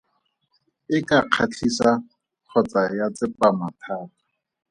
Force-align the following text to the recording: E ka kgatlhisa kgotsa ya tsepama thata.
E 0.95 0.97
ka 1.07 1.19
kgatlhisa 1.25 1.89
kgotsa 2.45 2.81
ya 2.97 3.05
tsepama 3.15 3.67
thata. 3.81 3.99